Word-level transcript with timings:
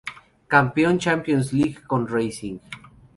Campeón 0.53 0.97
champions 0.99 1.53
league 1.53 1.81
con 1.85 2.07
racing 2.07 2.59